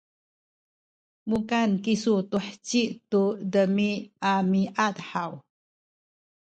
[1.29, 3.21] mukan kisu tu heci tu
[3.53, 5.31] demiamiad haw?